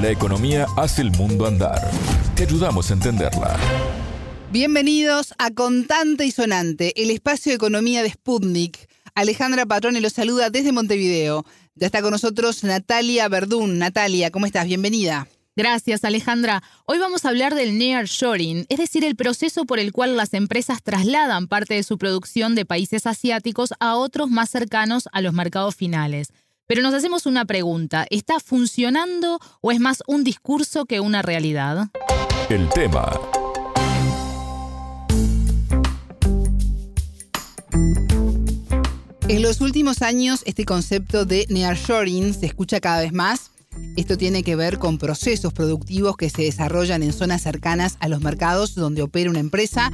[0.00, 1.90] La economía hace el mundo andar.
[2.36, 3.56] Te ayudamos a entenderla.
[4.52, 8.88] Bienvenidos a Contante y Sonante, el espacio de economía de Sputnik.
[9.16, 11.44] Alejandra Patrone los saluda desde Montevideo.
[11.74, 13.78] Ya está con nosotros Natalia Verdún.
[13.78, 14.66] Natalia, ¿cómo estás?
[14.66, 15.26] Bienvenida.
[15.56, 16.62] Gracias, Alejandra.
[16.84, 20.80] Hoy vamos a hablar del nearshoring, es decir, el proceso por el cual las empresas
[20.84, 25.74] trasladan parte de su producción de países asiáticos a otros más cercanos a los mercados
[25.74, 26.28] finales.
[26.68, 31.88] Pero nos hacemos una pregunta, ¿está funcionando o es más un discurso que una realidad?
[32.50, 33.10] El tema.
[39.28, 43.50] En los últimos años, este concepto de nearshoring se escucha cada vez más.
[43.96, 48.20] Esto tiene que ver con procesos productivos que se desarrollan en zonas cercanas a los
[48.20, 49.90] mercados donde opera una empresa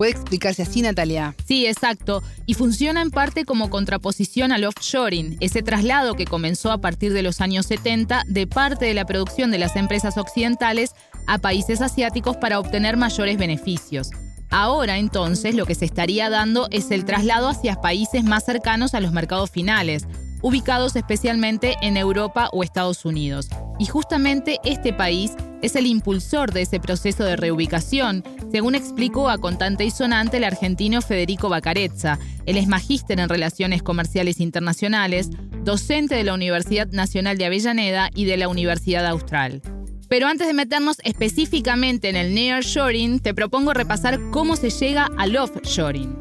[0.00, 1.34] ¿Puede explicarse así, Natalia?
[1.44, 2.22] Sí, exacto.
[2.46, 7.20] Y funciona en parte como contraposición al offshoring, ese traslado que comenzó a partir de
[7.20, 10.92] los años 70 de parte de la producción de las empresas occidentales
[11.26, 14.08] a países asiáticos para obtener mayores beneficios.
[14.48, 19.00] Ahora entonces lo que se estaría dando es el traslado hacia países más cercanos a
[19.00, 20.06] los mercados finales,
[20.40, 23.48] ubicados especialmente en Europa o Estados Unidos.
[23.78, 29.38] Y justamente este país es el impulsor de ese proceso de reubicación, según explicó a
[29.38, 32.18] Contante y Sonante el argentino Federico Bacarezza.
[32.46, 35.30] Él es magíster en Relaciones Comerciales Internacionales,
[35.64, 39.62] docente de la Universidad Nacional de Avellaneda y de la Universidad Austral.
[40.08, 45.36] Pero antes de meternos específicamente en el nearshoring, te propongo repasar cómo se llega al
[45.36, 46.16] offshoring.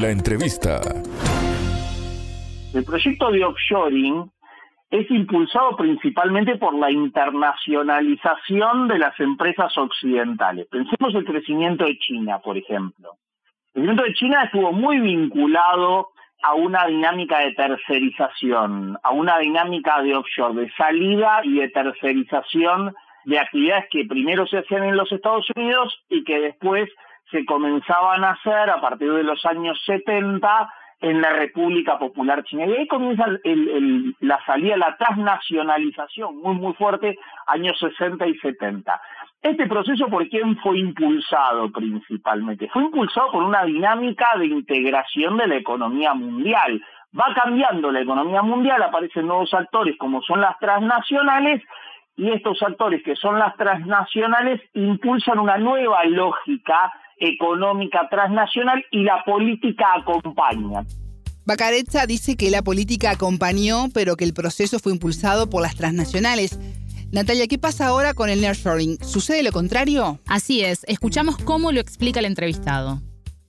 [0.00, 0.80] La entrevista.
[2.74, 4.30] El proyecto de offshoring
[5.00, 10.66] es impulsado principalmente por la internacionalización de las empresas occidentales.
[10.70, 13.12] Pensemos el crecimiento de China, por ejemplo.
[13.74, 16.08] El crecimiento de China estuvo muy vinculado
[16.42, 22.94] a una dinámica de tercerización, a una dinámica de offshore, de salida y de tercerización
[23.24, 26.88] de actividades que primero se hacían en los Estados Unidos y que después
[27.30, 32.66] se comenzaban a hacer a partir de los años 70 en la República Popular China.
[32.66, 33.26] Y ahí comienza
[34.20, 39.00] la salida, la transnacionalización muy, muy fuerte, años 60 y 70.
[39.42, 42.68] Este proceso, ¿por quién fue impulsado principalmente?
[42.68, 46.82] Fue impulsado por una dinámica de integración de la economía mundial.
[47.18, 51.62] Va cambiando la economía mundial, aparecen nuevos actores como son las transnacionales,
[52.16, 59.24] y estos actores que son las transnacionales impulsan una nueva lógica económica transnacional y la
[59.24, 60.84] política acompaña.
[61.46, 66.58] Bacarezza dice que la política acompañó, pero que el proceso fue impulsado por las transnacionales.
[67.12, 68.98] Natalia, ¿qué pasa ahora con el nearshoring?
[69.00, 70.18] ¿Sucede lo contrario?
[70.28, 72.98] Así es, escuchamos cómo lo explica el entrevistado.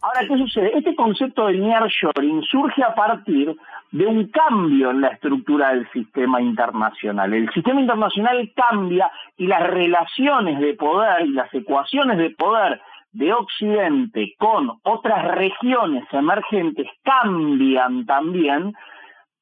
[0.01, 0.77] Ahora, ¿qué sucede?
[0.77, 3.57] Este concepto de nearshoring surge a partir
[3.91, 7.33] de un cambio en la estructura del sistema internacional.
[7.33, 12.79] El sistema internacional cambia y las relaciones de poder y las ecuaciones de poder
[13.11, 18.73] de Occidente con otras regiones emergentes cambian también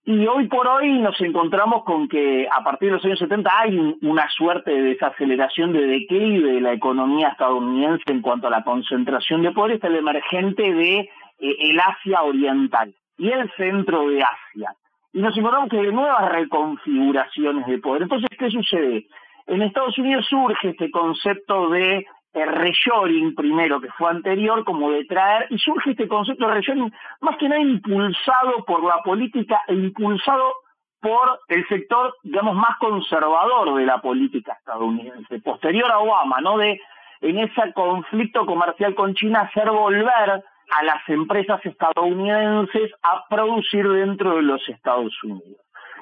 [0.08, 3.98] y hoy por hoy nos encontramos con que a partir de los años 70 hay
[4.04, 9.42] una suerte de desaceleración de declive de la economía estadounidense en cuanto a la concentración
[9.42, 11.10] de poder, está el emergente de eh,
[11.40, 14.76] el Asia Oriental y el centro de Asia.
[15.12, 18.04] Y nos encontramos que hay nuevas reconfiguraciones de poder.
[18.04, 19.08] Entonces, ¿qué sucede?
[19.48, 22.06] En Estados Unidos surge este concepto de
[22.36, 26.94] el reshoring primero, que fue anterior, como de traer, y surge este concepto de reshoring
[27.22, 30.54] más que nada impulsado por la política e impulsado
[31.00, 36.58] por el sector, digamos, más conservador de la política estadounidense, posterior a Obama, ¿no?
[36.58, 36.80] De
[37.22, 44.36] en ese conflicto comercial con China hacer volver a las empresas estadounidenses a producir dentro
[44.36, 45.62] de los Estados Unidos.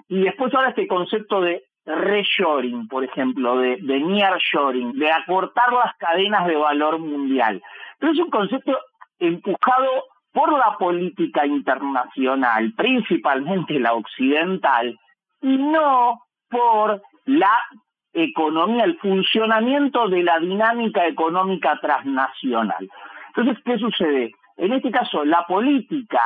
[0.10, 5.96] Y después ahora este concepto de reshoring, por ejemplo, de, de nearshoring, de acortar las
[5.98, 7.62] cadenas de valor mundial.
[8.00, 8.78] Pero es un concepto
[9.20, 14.98] empujado por la política internacional, principalmente la occidental,
[15.42, 17.60] y no por la
[18.14, 22.90] economía, el funcionamiento de la dinámica económica transnacional.
[23.36, 24.32] Entonces, ¿qué sucede?
[24.58, 26.22] En este caso, la política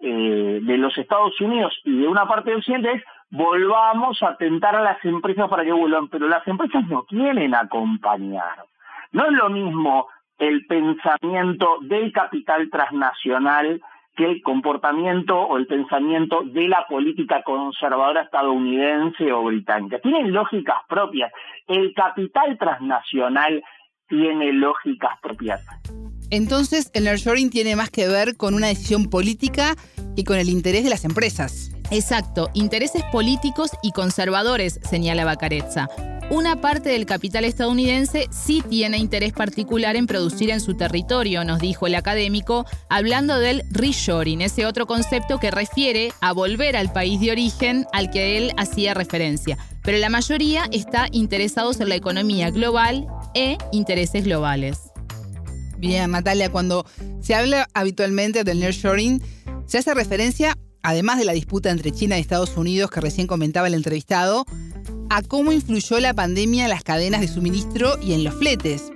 [0.00, 3.02] eh, de los Estados Unidos y de una parte del Occidente es
[3.32, 8.64] volvamos a tentar a las empresas para que vuelvan, pero las empresas no quieren acompañar.
[9.10, 10.06] No es lo mismo
[10.38, 13.80] el pensamiento del capital transnacional
[14.16, 19.98] que el comportamiento o el pensamiento de la política conservadora estadounidense o británica.
[20.00, 21.32] Tienen lógicas propias.
[21.66, 23.62] El capital transnacional
[24.08, 25.62] tiene lógicas propias.
[26.30, 29.74] Entonces, el nearshoring tiene más que ver con una decisión política
[30.16, 31.72] y con el interés de las empresas.
[31.92, 35.90] Exacto, intereses políticos y conservadores, señala Bacarezza.
[36.30, 41.60] una parte del capital estadounidense sí tiene interés particular en producir en su territorio, nos
[41.60, 47.20] dijo el académico, hablando del reshoring, ese otro concepto que refiere a volver al país
[47.20, 49.58] de origen al que él hacía referencia.
[49.82, 54.78] Pero la mayoría está interesados en la economía global e intereses globales.
[55.76, 56.86] Bien, Natalia, cuando
[57.20, 59.20] se habla habitualmente del nearshoring,
[59.66, 63.66] se hace referencia, además de la disputa entre China y Estados Unidos que recién comentaba
[63.66, 64.44] el entrevistado,
[65.10, 68.92] a cómo influyó la pandemia en las cadenas de suministro y en los fletes.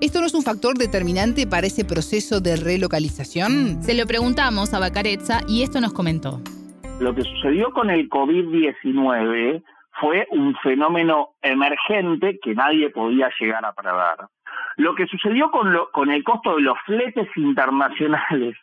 [0.00, 3.82] ¿Esto no es un factor determinante para ese proceso de relocalización?
[3.82, 6.40] Se lo preguntamos a Bacarezza y esto nos comentó.
[7.00, 9.62] Lo que sucedió con el COVID-19
[10.00, 14.28] fue un fenómeno emergente que nadie podía llegar a prever.
[14.76, 18.56] Lo que sucedió con, con el costo de los fletes internacionales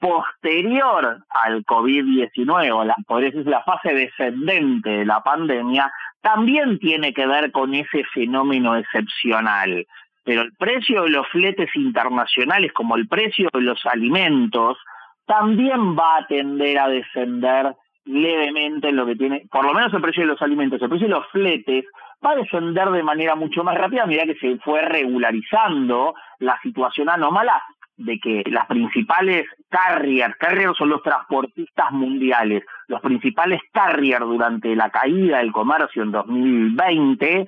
[0.00, 5.92] posterior al COVID-19, la, podría decir la fase descendente de la pandemia,
[6.22, 9.86] también tiene que ver con ese fenómeno excepcional.
[10.24, 14.78] Pero el precio de los fletes internacionales, como el precio de los alimentos,
[15.26, 17.74] también va a tender a descender
[18.04, 21.06] levemente en lo que tiene, por lo menos el precio de los alimentos, el precio
[21.06, 21.84] de los fletes
[22.24, 27.08] va a descender de manera mucho más rápida a que se fue regularizando la situación
[27.08, 27.62] anómala
[28.00, 34.90] de que las principales carriers, carriers son los transportistas mundiales, los principales carriers durante la
[34.90, 37.46] caída del comercio en 2020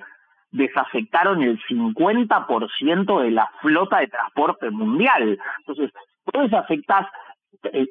[0.51, 5.39] desafectaron el 50% de la flota de transporte mundial.
[5.59, 5.91] Entonces,
[6.31, 7.07] vos desafectás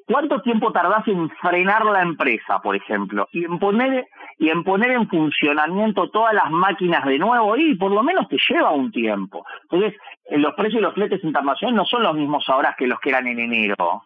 [0.06, 4.06] ¿Cuánto tiempo tardás en frenar la empresa, por ejemplo, y en poner
[4.38, 7.56] y en poner en funcionamiento todas las máquinas de nuevo?
[7.56, 9.46] Y por lo menos te lleva un tiempo.
[9.62, 13.00] Entonces, eh, los precios de los fletes internacionales no son los mismos ahora que los
[13.00, 14.02] que eran en enero.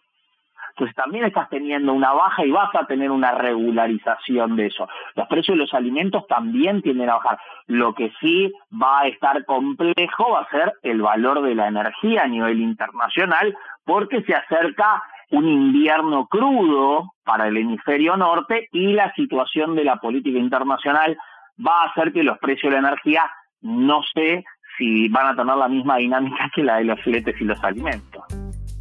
[0.77, 4.87] Entonces también estás teniendo una baja y vas a tener una regularización de eso.
[5.15, 7.39] Los precios de los alimentos también tienden a bajar.
[7.67, 12.25] Lo que sí va a estar complejo va a ser el valor de la energía
[12.25, 19.13] a nivel internacional porque se acerca un invierno crudo para el hemisferio norte y la
[19.15, 21.19] situación de la política internacional
[21.65, 23.25] va a hacer que los precios de la energía
[23.61, 24.45] no sé
[24.79, 28.23] si van a tener la misma dinámica que la de los filetes y los alimentos.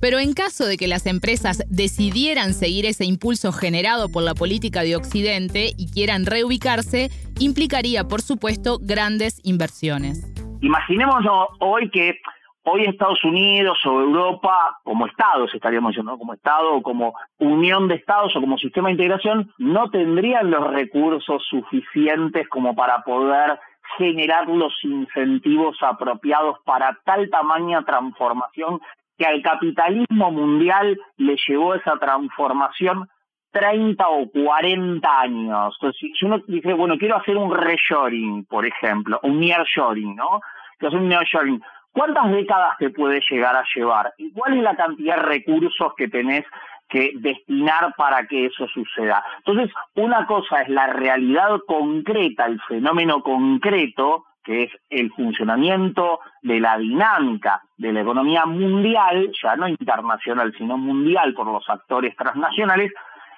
[0.01, 4.81] Pero en caso de que las empresas decidieran seguir ese impulso generado por la política
[4.81, 7.09] de Occidente y quieran reubicarse,
[7.39, 10.31] implicaría, por supuesto, grandes inversiones.
[10.61, 11.23] Imaginemos
[11.59, 12.19] hoy que
[12.67, 17.93] Hoy Estados Unidos o Europa, como Estados, estaríamos diciendo, como Estado o como unión de
[17.93, 23.59] Estados o como sistema de integración, no tendrían los recursos suficientes como para poder
[23.99, 28.81] generar los incentivos apropiados para tal tamaña transformación
[29.15, 33.07] que al capitalismo mundial le llevó esa transformación
[33.51, 35.77] 30 o 40 años.
[35.79, 40.41] Entonces, si uno dice, bueno, quiero hacer un reshoring, por ejemplo, un nearshoring, ¿no?
[40.79, 41.63] Quiero hacer un nearshoring
[41.95, 44.13] ¿Cuántas décadas te puede llegar a llevar?
[44.17, 46.43] ¿Y cuál es la cantidad de recursos que tenés
[46.89, 49.23] que destinar para que eso suceda?
[49.37, 56.59] Entonces, una cosa es la realidad concreta, el fenómeno concreto, que es el funcionamiento de
[56.59, 62.91] la dinámica de la economía mundial, ya no internacional, sino mundial por los actores transnacionales,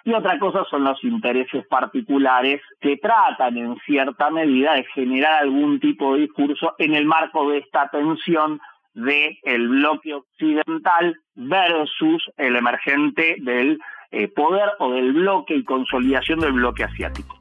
[0.07, 5.81] y otra cosa son los intereses particulares que tratan en cierta medida de generar algún
[5.81, 8.61] tipo de discurso en el marco de esta tensión
[8.93, 13.79] del el bloque occidental versus el emergente del
[14.11, 17.37] eh, poder o del bloque y consolidación del bloque asiático.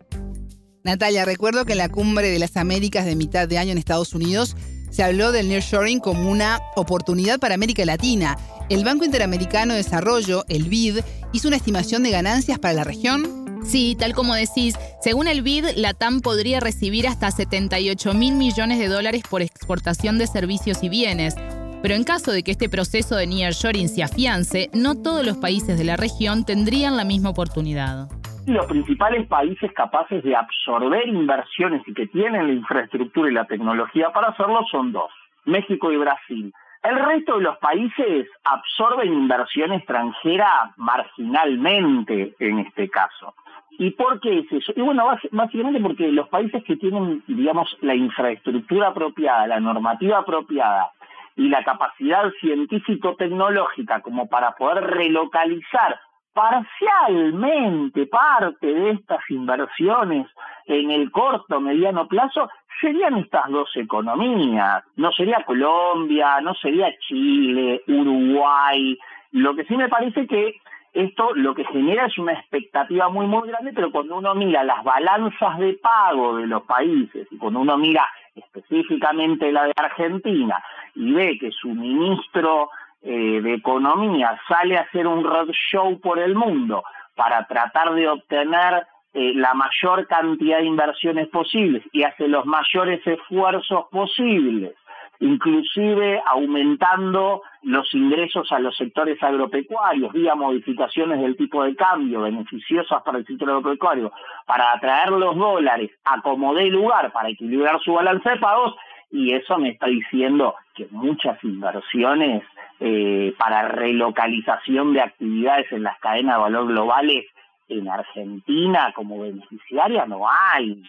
[0.82, 4.12] Natalia, recuerdo que en la cumbre de las Américas de mitad de año en Estados
[4.12, 4.56] Unidos
[4.90, 8.36] se habló del nearshoring como una oportunidad para América Latina.
[8.70, 11.00] El Banco Interamericano de Desarrollo, el BID,
[11.36, 13.22] hizo una estimación de ganancias para la región.
[13.62, 18.78] Sí, tal como decís, según el BID, la TAM podría recibir hasta 78 mil millones
[18.78, 21.36] de dólares por exportación de servicios y bienes.
[21.82, 25.76] Pero en caso de que este proceso de nearshoring se afiance, no todos los países
[25.76, 28.08] de la región tendrían la misma oportunidad
[28.46, 34.10] los principales países capaces de absorber inversiones y que tienen la infraestructura y la tecnología
[34.10, 35.10] para hacerlo son dos,
[35.46, 36.54] México y Brasil.
[36.88, 43.34] El resto de los países absorben inversión extranjera marginalmente en este caso.
[43.70, 44.72] ¿Y por qué es eso?
[44.76, 50.92] Y bueno, básicamente porque los países que tienen, digamos, la infraestructura apropiada, la normativa apropiada
[51.34, 55.98] y la capacidad científico-tecnológica como para poder relocalizar
[56.34, 60.28] parcialmente parte de estas inversiones
[60.66, 62.48] en el corto mediano plazo
[62.80, 64.84] serían estas dos economías.
[64.96, 68.98] No sería Colombia, no sería Chile, Uruguay.
[69.32, 70.60] Lo que sí me parece que
[70.92, 74.82] esto lo que genera es una expectativa muy, muy grande, pero cuando uno mira las
[74.82, 80.62] balanzas de pago de los países y cuando uno mira específicamente la de Argentina
[80.94, 82.70] y ve que su ministro
[83.02, 86.82] eh, de Economía sale a hacer un roadshow por el mundo
[87.14, 88.86] para tratar de obtener
[89.18, 94.74] eh, la mayor cantidad de inversiones posibles y hace los mayores esfuerzos posibles
[95.20, 103.02] inclusive aumentando los ingresos a los sectores agropecuarios vía modificaciones del tipo de cambio beneficiosas
[103.02, 104.12] para el sector agropecuario,
[104.44, 108.74] para atraer los dólares a como lugar para equilibrar su balance de pagos,
[109.10, 112.42] y eso me está diciendo que muchas inversiones
[112.80, 117.24] eh, para relocalización de actividades en las cadenas de valor globales
[117.68, 120.82] en Argentina como beneficiaria no hay.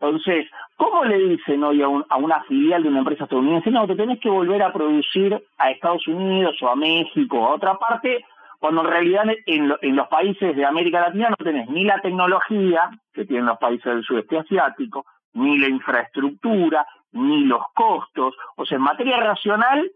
[0.00, 4.18] Entonces, ¿cómo le dicen hoy a, una filial de una empresa estadounidense, no, te tenés
[4.18, 8.24] que volver a producir a Estados Unidos o a México o a otra parte,
[8.58, 12.90] cuando en realidad en, en los países de América Latina no tenés ni la tecnología
[13.12, 18.34] que tienen los países del sudeste asiático, ni la infraestructura, ni los costos.
[18.56, 19.90] O sea, en materia racional,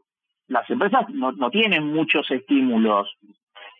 [0.48, 3.10] las empresas no, no tienen muchos estímulos.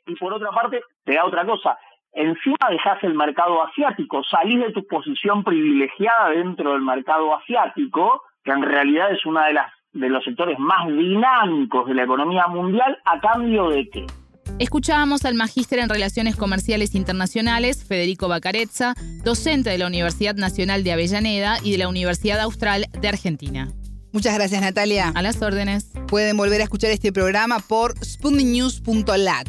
[0.06, 1.78] Y por otra parte, te da otra cosa,
[2.14, 8.52] encima dejas el mercado asiático, salís de tu posición privilegiada dentro del mercado asiático, que
[8.52, 12.98] en realidad es uno de las de los sectores más dinámicos de la economía mundial,
[13.04, 14.06] a cambio de qué?
[14.58, 18.94] Escuchábamos al magíster en Relaciones Comerciales Internacionales, Federico Bacarezza,
[19.24, 23.68] docente de la Universidad Nacional de Avellaneda y de la Universidad Austral de Argentina.
[24.12, 25.10] Muchas gracias, Natalia.
[25.14, 25.90] A las órdenes.
[26.06, 29.48] Pueden volver a escuchar este programa por sputniknews.lat.